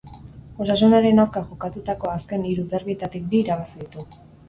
[0.63, 4.13] Osasunaren aurka jokatutako azken hiru derbietatik bi irabazi ditu.